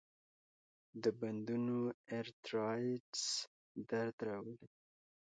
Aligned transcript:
د 1.01 1.03
بندونو 1.19 1.79
ارترایټس 2.17 3.23
درد 3.89 4.17
راولي. 4.27 4.67